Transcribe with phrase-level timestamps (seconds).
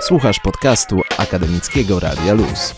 [0.00, 2.74] Słuchasz podcastu Akademickiego Radia Luz.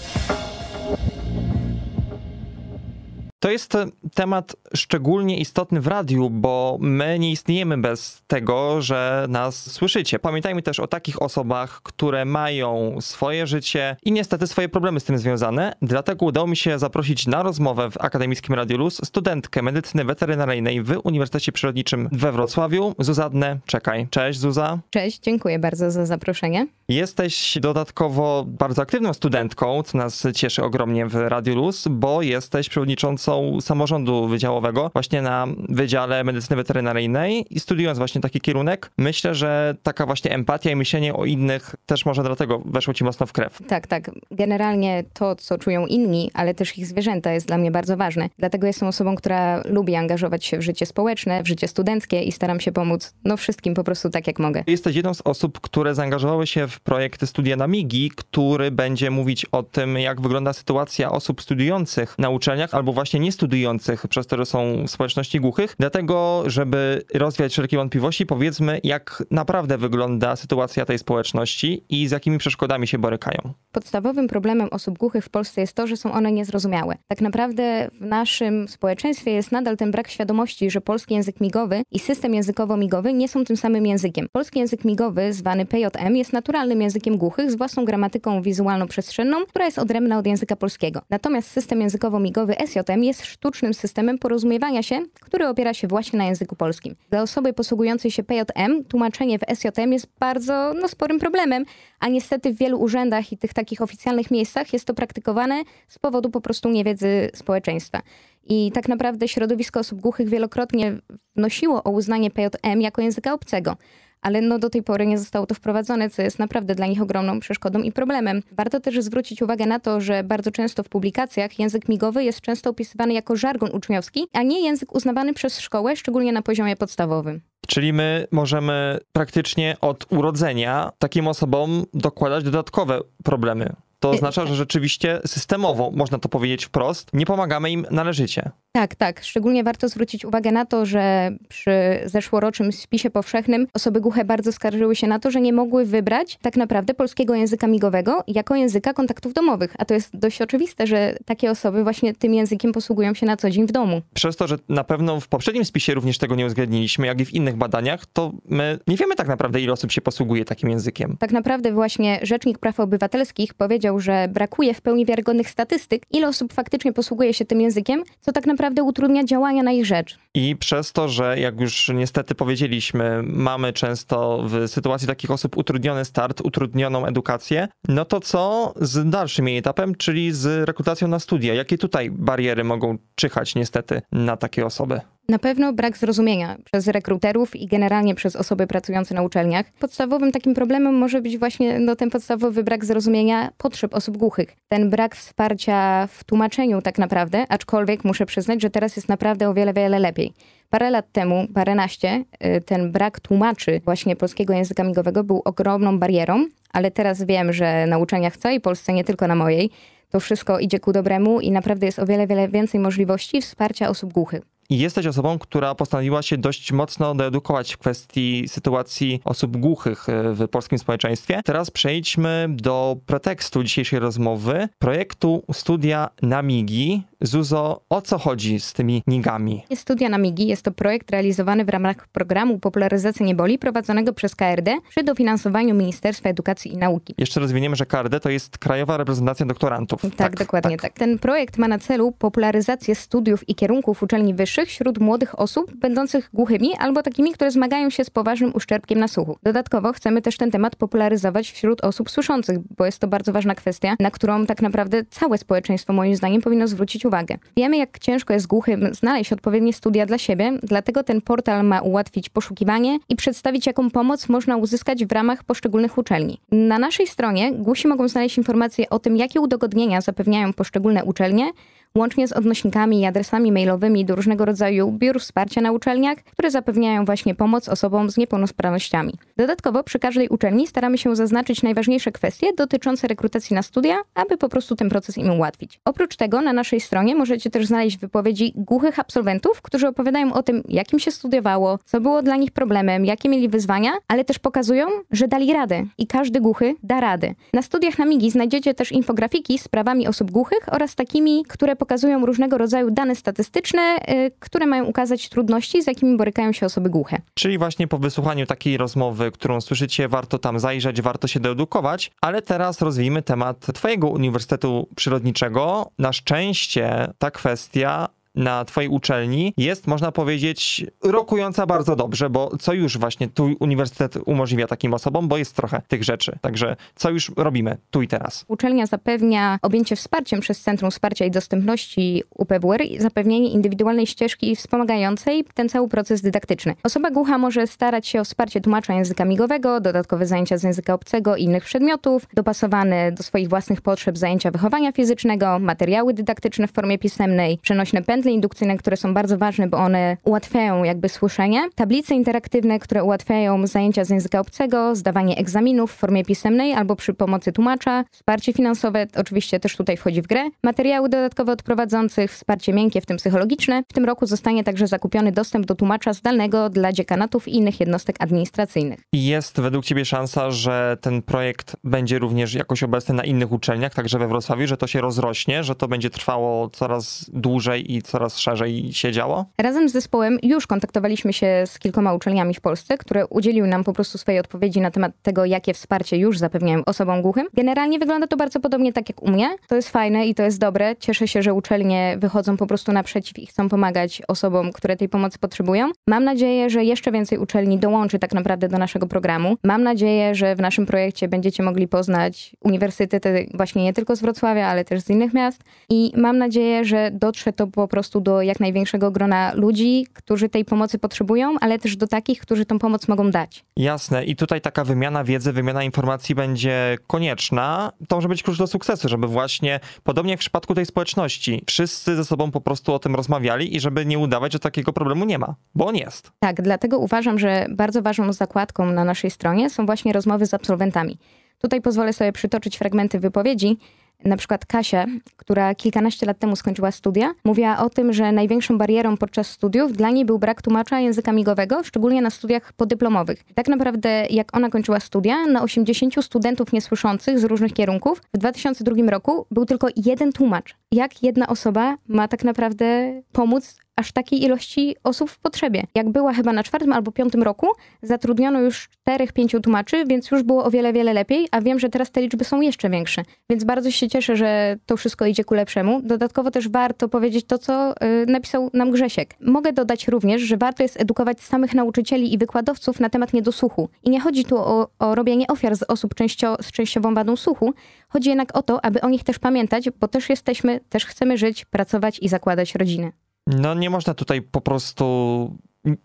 [3.41, 3.77] To jest
[4.15, 10.19] temat szczególnie istotny w radiu, bo my nie istniejemy bez tego, że nas słyszycie.
[10.19, 15.19] Pamiętajmy też o takich osobach, które mają swoje życie i niestety swoje problemy z tym
[15.19, 15.73] związane.
[15.83, 21.01] Dlatego udało mi się zaprosić na rozmowę w Akademickim Radiu Luz studentkę medycyny weterynaryjnej w
[21.05, 24.07] Uniwersytecie Przyrodniczym we Wrocławiu, Zuzadnę Czekaj.
[24.11, 24.79] Cześć Zuza.
[24.91, 26.67] Cześć, dziękuję bardzo za zaproszenie.
[26.89, 33.30] Jesteś dodatkowo bardzo aktywną studentką, co nas cieszy ogromnie w Radiu Luz, bo jesteś przewodniczącą
[33.61, 40.07] samorządu wydziałowego właśnie na Wydziale Medycyny Weterynaryjnej i studiując właśnie taki kierunek, myślę, że taka
[40.07, 43.59] właśnie empatia i myślenie o innych też może dlatego weszło ci mocno w krew.
[43.69, 44.11] Tak, tak.
[44.31, 48.29] Generalnie to, co czują inni, ale też ich zwierzęta jest dla mnie bardzo ważne.
[48.39, 52.61] Dlatego jestem osobą, która lubi angażować się w życie społeczne, w życie studenckie i staram
[52.61, 54.65] się pomóc no wszystkim po prostu tak, jak mogę.
[54.67, 59.47] Jesteś jedną z osób, które zaangażowały się w projekt Studia na Migi, który będzie mówić
[59.53, 64.47] o tym, jak wygląda sytuacja osób studiujących na uczelniach albo właśnie nie studiujących, przez że
[64.47, 65.75] są społeczności głuchych.
[65.79, 72.39] Dlatego, żeby rozwiać wszelkie wątpliwości, powiedzmy, jak naprawdę wygląda sytuacja tej społeczności i z jakimi
[72.39, 73.55] przeszkodami się borykają.
[73.73, 76.97] Podstawowym problemem osób głuchych w Polsce jest to, że są one niezrozumiałe.
[77.09, 81.99] Tak naprawdę w naszym społeczeństwie jest nadal ten brak świadomości, że polski język migowy i
[81.99, 84.27] system językowo-migowy nie są tym samym językiem.
[84.33, 89.79] Polski język migowy, zwany PJM, jest naturalnym językiem głuchych z własną gramatyką wizualno-przestrzenną, która jest
[89.79, 91.03] odrębna od języka polskiego.
[91.11, 96.57] Natomiast system językowo-migowy SJM jest sztucznym systemem porozumiewania się, który opiera się właśnie na języku
[96.57, 96.97] polskim.
[97.11, 101.65] Dla osoby posługującej się PJM tłumaczenie w SJM jest bardzo no, sporym problemem,
[102.01, 106.31] a niestety w wielu urzędach i tych takich oficjalnych miejscach jest to praktykowane z powodu
[106.31, 108.03] po prostu niewiedzy społeczeństwa.
[108.45, 110.97] I tak naprawdę środowisko osób głuchych wielokrotnie
[111.37, 113.77] wnosiło o uznanie PJM jako języka obcego
[114.23, 117.41] ale no do tej pory nie zostało to wprowadzone, co jest naprawdę dla nich ogromną
[117.41, 118.43] przeszkodą i problemem.
[118.53, 122.71] Warto też zwrócić uwagę na to, że bardzo często w publikacjach język migowy jest często
[122.71, 127.41] opisywany jako żargon uczniowski, a nie język uznawany przez szkołę, szczególnie na poziomie podstawowym.
[127.67, 133.73] Czyli my możemy praktycznie od urodzenia takim osobom dokładać dodatkowe problemy.
[134.01, 138.51] To oznacza, że rzeczywiście systemowo, można to powiedzieć wprost, nie pomagamy im należycie.
[138.73, 139.21] Tak, tak.
[139.25, 141.73] Szczególnie warto zwrócić uwagę na to, że przy
[142.05, 146.57] zeszłorocznym spisie powszechnym osoby głuche bardzo skarżyły się na to, że nie mogły wybrać tak
[146.57, 149.75] naprawdę polskiego języka migowego jako języka kontaktów domowych.
[149.79, 153.51] A to jest dość oczywiste, że takie osoby właśnie tym językiem posługują się na co
[153.51, 154.03] dzień w domu.
[154.15, 157.35] Przez to, że na pewno w poprzednim spisie również tego nie uwzględniliśmy, jak i w
[157.35, 161.17] innych badaniach, to my nie wiemy tak naprawdę, ile osób się posługuje takim językiem.
[161.19, 166.53] Tak naprawdę właśnie Rzecznik Praw Obywatelskich powiedział, że brakuje w pełni wiarygodnych statystyk, ile osób
[166.53, 170.19] faktycznie posługuje się tym językiem, co tak naprawdę naprawdę utrudnia działania na ich rzecz.
[170.35, 176.05] I przez to, że jak już niestety powiedzieliśmy, mamy często w sytuacji takich osób utrudniony
[176.05, 181.55] start, utrudnioną edukację, no to co z dalszym jej etapem, czyli z rekrutacją na studia?
[181.55, 185.01] Jakie tutaj bariery mogą czyhać niestety na takie osoby?
[185.31, 189.67] Na pewno brak zrozumienia przez rekruterów i generalnie przez osoby pracujące na uczelniach.
[189.79, 194.57] Podstawowym takim problemem może być właśnie no, ten podstawowy brak zrozumienia potrzeb osób głuchych.
[194.69, 199.55] Ten brak wsparcia w tłumaczeniu tak naprawdę, aczkolwiek muszę przyznać, że teraz jest naprawdę o
[199.55, 200.33] wiele, wiele lepiej.
[200.71, 206.47] Parę lat temu, paręnaście, y, ten brak tłumaczy właśnie polskiego języka migowego był ogromną barierą,
[206.73, 209.71] ale teraz wiem, że na uczelniach w całej Polsce, nie tylko na mojej,
[210.11, 214.13] to wszystko idzie ku dobremu i naprawdę jest o wiele, wiele więcej możliwości wsparcia osób
[214.13, 214.60] głuchych.
[214.71, 220.33] I jesteś osobą, która postanowiła się dość mocno doedukować w kwestii sytuacji osób głuchych e,
[220.33, 221.41] w polskim społeczeństwie.
[221.45, 227.03] Teraz przejdźmy do pretekstu dzisiejszej rozmowy, projektu Studia na Migi.
[227.23, 229.63] Zuzo, o co chodzi z tymi nigami?
[229.75, 234.79] Studia na Migi jest to projekt realizowany w ramach programu Popularyzacji Nieboli prowadzonego przez KRD
[234.89, 237.15] przy dofinansowaniu Ministerstwa Edukacji i Nauki.
[237.19, 240.03] Jeszcze rozwiniemy, że KRD to jest Krajowa Reprezentacja Doktorantów.
[240.03, 240.81] Tak, tak dokładnie tak.
[240.83, 240.99] tak.
[240.99, 246.31] Ten projekt ma na celu popularyzację studiów i kierunków uczelni wyższych wśród młodych osób będących
[246.33, 249.39] głuchymi albo takimi, które zmagają się z poważnym uszczerbkiem na słuchu.
[249.43, 253.95] Dodatkowo chcemy też ten temat popularyzować wśród osób słyszących, bo jest to bardzo ważna kwestia,
[254.01, 257.39] na którą tak naprawdę całe społeczeństwo moim zdaniem powinno zwrócić uwagę.
[257.57, 262.29] Wiemy, jak ciężko jest głuchym znaleźć odpowiednie studia dla siebie, dlatego ten portal ma ułatwić
[262.29, 266.41] poszukiwanie i przedstawić, jaką pomoc można uzyskać w ramach poszczególnych uczelni.
[266.53, 271.51] Na naszej stronie głusi mogą znaleźć informacje o tym, jakie udogodnienia zapewniają poszczególne uczelnie
[271.95, 277.05] łącznie z odnośnikami i adresami mailowymi do różnego rodzaju biur wsparcia na uczelniach, które zapewniają
[277.05, 279.15] właśnie pomoc osobom z niepełnosprawnościami.
[279.41, 284.49] Dodatkowo przy każdej uczelni staramy się zaznaczyć najważniejsze kwestie dotyczące rekrutacji na studia, aby po
[284.49, 285.81] prostu ten proces im ułatwić.
[285.85, 290.63] Oprócz tego na naszej stronie możecie też znaleźć wypowiedzi głuchych absolwentów, którzy opowiadają o tym,
[290.69, 295.29] jakim się studiowało, co było dla nich problemem, jakie mieli wyzwania, ale też pokazują, że
[295.29, 297.35] dali radę i każdy głuchy da rady.
[297.53, 302.27] Na studiach na MIGI znajdziecie też infografiki z prawami osób głuchych oraz takimi, które pokazują
[302.27, 307.19] różnego rodzaju dane statystyczne, yy, które mają ukazać trudności, z jakimi borykają się osoby głuche.
[307.35, 312.43] Czyli właśnie po wysłuchaniu takiej rozmowy, którą słyszycie, warto tam zajrzeć, warto się doedukować, ale
[312.43, 315.91] teraz rozwijmy temat Twojego Uniwersytetu Przyrodniczego.
[315.99, 322.73] Na szczęście ta kwestia na twojej uczelni jest, można powiedzieć, rokująca bardzo dobrze, bo co
[322.73, 326.39] już właśnie tu uniwersytet umożliwia takim osobom, bo jest trochę tych rzeczy.
[326.41, 328.45] Także co już robimy tu i teraz?
[328.49, 335.45] Uczelnia zapewnia objęcie wsparciem przez Centrum Wsparcia i Dostępności UPWR i zapewnienie indywidualnej ścieżki wspomagającej
[335.55, 336.75] ten cały proces dydaktyczny.
[336.83, 341.37] Osoba głucha może starać się o wsparcie tłumacza języka migowego, dodatkowe zajęcia z języka obcego
[341.37, 346.99] i innych przedmiotów, dopasowane do swoich własnych potrzeb zajęcia wychowania fizycznego, materiały dydaktyczne w formie
[346.99, 352.79] pisemnej, przenośne pętle indukcyjne, które są bardzo ważne, bo one ułatwiają jakby słyszenie, tablice interaktywne,
[352.79, 358.05] które ułatwiają zajęcia z języka obcego, zdawanie egzaminów w formie pisemnej albo przy pomocy tłumacza,
[358.11, 363.07] wsparcie finansowe oczywiście też tutaj wchodzi w grę, materiały dodatkowe od prowadzących, wsparcie miękkie, w
[363.07, 363.83] tym psychologiczne.
[363.89, 368.17] W tym roku zostanie także zakupiony dostęp do tłumacza zdalnego dla dziekanatów i innych jednostek
[368.19, 369.01] administracyjnych.
[369.13, 374.19] Jest według Ciebie szansa, że ten projekt będzie również jakoś obecny na innych uczelniach, także
[374.19, 378.93] we Wrocławiu, że to się rozrośnie, że to będzie trwało coraz dłużej i coraz szerzej
[378.93, 379.45] się działo?
[379.59, 383.93] Razem z zespołem już kontaktowaliśmy się z kilkoma uczelniami w Polsce, które udzieliły nam po
[383.93, 387.47] prostu swojej odpowiedzi na temat tego, jakie wsparcie już zapewniają osobom głuchym.
[387.55, 389.57] Generalnie wygląda to bardzo podobnie tak jak u mnie.
[389.69, 390.97] To jest fajne i to jest dobre.
[390.97, 395.39] Cieszę się, że uczelnie wychodzą po prostu naprzeciw i chcą pomagać osobom, które tej pomocy
[395.39, 395.91] potrzebują.
[396.07, 399.57] Mam nadzieję, że jeszcze więcej uczelni dołączy tak naprawdę do naszego programu.
[399.65, 404.67] Mam nadzieję, że w naszym projekcie będziecie mogli poznać uniwersytety właśnie nie tylko z Wrocławia,
[404.67, 408.43] ale też z innych miast i mam nadzieję, że dotrze to po prostu prostu do
[408.43, 413.09] jak największego grona ludzi, którzy tej pomocy potrzebują, ale też do takich, którzy tą pomoc
[413.09, 413.65] mogą dać.
[413.77, 414.25] Jasne.
[414.25, 417.93] I tutaj taka wymiana wiedzy, wymiana informacji będzie konieczna.
[418.09, 422.17] To może być klucz do sukcesu, żeby właśnie, podobnie jak w przypadku tej społeczności, wszyscy
[422.17, 425.39] ze sobą po prostu o tym rozmawiali i żeby nie udawać, że takiego problemu nie
[425.39, 426.33] ma, bo on jest.
[426.39, 431.19] Tak, dlatego uważam, że bardzo ważną zakładką na naszej stronie są właśnie rozmowy z absolwentami.
[431.59, 433.79] Tutaj pozwolę sobie przytoczyć fragmenty wypowiedzi,
[434.25, 435.07] na przykład Kasia,
[435.37, 440.11] która kilkanaście lat temu skończyła studia, mówiła o tym, że największą barierą podczas studiów dla
[440.11, 443.45] niej był brak tłumacza języka migowego, szczególnie na studiach podyplomowych.
[443.55, 449.11] Tak naprawdę, jak ona kończyła studia, na 80 studentów niesłyszących z różnych kierunków w 2002
[449.11, 450.77] roku był tylko jeden tłumacz.
[450.93, 455.83] Jak jedna osoba ma tak naprawdę pomóc aż takiej ilości osób w potrzebie.
[455.95, 457.67] Jak była chyba na czwartym albo piątym roku,
[458.03, 461.89] zatrudniono już czterech, pięciu tłumaczy, więc już było o wiele, wiele lepiej, a wiem, że
[461.89, 463.23] teraz te liczby są jeszcze większe.
[463.51, 466.01] Więc bardzo się cieszę, że to wszystko idzie ku lepszemu.
[466.03, 469.35] Dodatkowo też warto powiedzieć to, co yy, napisał nam Grzesiek.
[469.41, 473.89] Mogę dodać również, że warto jest edukować samych nauczycieli i wykładowców na temat niedosłuchu.
[474.05, 477.75] I nie chodzi tu o, o robienie ofiar z osób częścio, z częściową wadą słuchu,
[478.09, 481.65] chodzi jednak o to, aby o nich też pamiętać, bo też jesteśmy, też chcemy żyć,
[481.65, 483.13] pracować i zakładać rodziny.
[483.59, 485.57] No nie można tutaj po prostu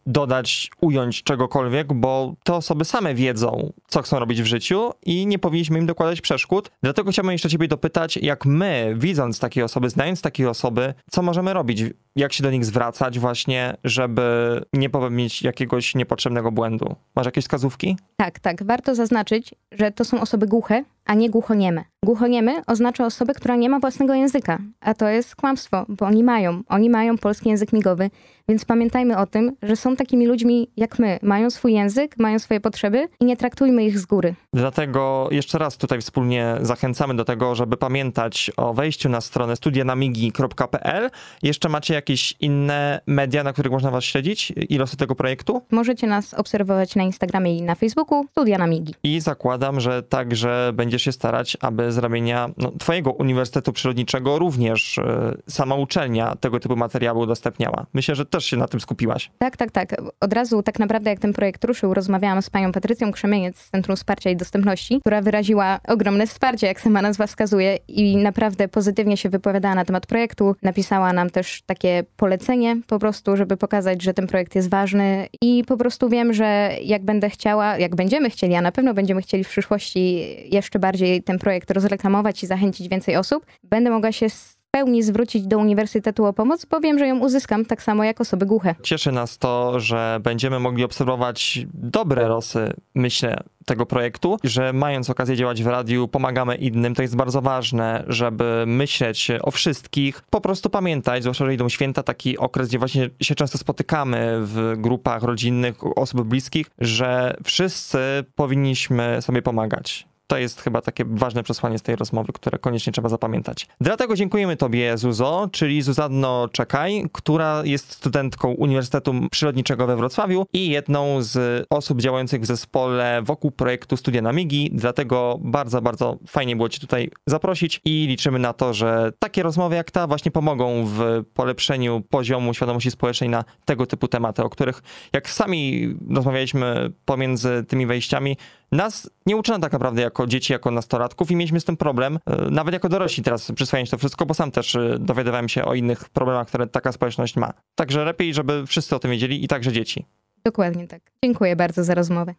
[0.06, 5.40] dodać, ująć czegokolwiek, bo te osoby same wiedzą, co chcą robić w życiu i nie
[5.40, 6.72] powinniśmy im dokładać przeszkód.
[6.84, 11.54] Dlatego chciałbym jeszcze ciebie dopytać, jak my, widząc takie osoby, znając takie osoby, co możemy
[11.54, 11.84] robić?
[12.16, 16.96] Jak się do nich zwracać właśnie, żeby nie popełnić jakiegoś niepotrzebnego błędu?
[17.16, 17.98] Masz jakieś wskazówki?
[18.18, 18.64] Tak, tak.
[18.64, 21.84] Warto zaznaczyć, że to są osoby głuche, a nie głuchonieme.
[22.06, 26.62] Głuchoniemy oznacza osobę, która nie ma własnego języka, a to jest kłamstwo, bo oni mają.
[26.68, 28.10] Oni mają polski język migowy,
[28.50, 31.20] więc pamiętajmy o tym, że są takimi ludźmi jak my.
[31.22, 34.36] Mają swój język, mają swoje potrzeby i nie traktujmy ich z góry.
[34.54, 41.10] Dlatego jeszcze raz tutaj wspólnie zachęcamy do tego, żeby pamiętać o wejściu na stronę studianamigi.pl.
[41.44, 45.62] Jeszcze macie jakieś inne media, na których można was śledzić i losy tego projektu?
[45.72, 48.94] Możecie nas obserwować na Instagramie i na Facebooku Studia Namigi.
[49.04, 54.98] I zakładam, że także będziesz się starać, aby z ramienia no, twojego Uniwersytetu Przyrodniczego również
[54.98, 55.02] y,
[55.48, 57.86] sama uczelnia tego typu materiały udostępniała.
[57.94, 59.32] Myślę, że też się na tym skupiłaś.
[59.38, 59.96] Tak, tak, tak.
[60.20, 63.98] Od razu tak naprawdę jak ten projekt ruszył, rozmawiałam z panią Patrycją Krzemieniec z Centrum
[63.98, 69.30] Wsparcia i Dostępności, która wyraziła ogromne wsparcie, jak sama nazwa wskazuje i naprawdę pozytywnie się
[69.30, 70.56] wypowiadała na temat projektu.
[70.64, 75.64] Napisała nam też takie polecenie po prostu, żeby pokazać, że ten projekt jest ważny i
[75.68, 79.44] po prostu wiem, że jak będę chciała, jak będziemy chcieli, a na pewno będziemy chcieli
[79.44, 84.28] w przyszłości jeszcze bardziej ten projekt rozreklamować i zachęcić więcej osób, będę mogła się
[84.72, 88.46] pełni zwrócić do Uniwersytetu o pomoc, bo wiem, że ją uzyskam tak samo jak osoby
[88.46, 88.76] głuche.
[88.84, 95.36] Cieszy nas to, że będziemy mogli obserwować dobre losy, myślę, tego projektu, że mając okazję
[95.36, 96.96] działać w radiu, pomagamy innym.
[96.96, 102.04] To jest bardzo ważne, żeby myśleć o wszystkich, po prostu pamiętać, zwłaszcza, że idą święta,
[102.04, 108.00] taki okres, gdzie właśnie się często spotykamy w grupach rodzinnych, osób bliskich, że wszyscy
[108.36, 110.08] powinniśmy sobie pomagać.
[110.28, 113.68] To jest chyba takie ważne przesłanie z tej rozmowy, które koniecznie trzeba zapamiętać.
[113.82, 120.70] Dlatego dziękujemy Tobie, Zuzo, czyli Zuzanno Czekaj, która jest studentką Uniwersytetu Przyrodniczego we Wrocławiu i
[120.70, 124.70] jedną z osób działających w zespole wokół projektu Studia na Migi.
[124.74, 129.76] Dlatego bardzo, bardzo fajnie było Cię tutaj zaprosić i liczymy na to, że takie rozmowy
[129.76, 134.84] jak ta właśnie pomogą w polepszeniu poziomu świadomości społecznej na tego typu tematy, o których
[135.14, 138.38] jak sami rozmawialiśmy pomiędzy tymi wejściami,
[138.72, 142.50] nas nie uczono tak naprawdę jako dzieci, jako nastolatków i mieliśmy z tym problem, e,
[142.50, 146.10] nawet jako dorośli teraz przyswajać to wszystko, bo sam też e, dowiadywałem się o innych
[146.10, 147.54] problemach, które taka społeczność ma.
[147.76, 150.06] Także lepiej, żeby wszyscy o tym wiedzieli i także dzieci.
[150.46, 151.02] Dokładnie tak.
[151.24, 152.34] Dziękuję bardzo za rozmowę.